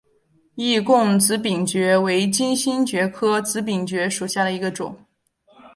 [0.55, 4.97] 易贡紫柄蕨为金星蕨科紫柄蕨属下的一个种。